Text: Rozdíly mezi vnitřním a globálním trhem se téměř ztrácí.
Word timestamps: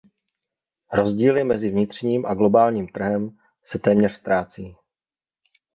Rozdíly 0.93 1.43
mezi 1.43 1.69
vnitřním 1.69 2.25
a 2.25 2.33
globálním 2.33 2.87
trhem 2.87 3.37
se 3.63 3.79
téměř 3.79 4.13
ztrácí. 4.13 4.75